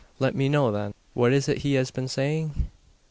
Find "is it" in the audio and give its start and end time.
1.31-1.59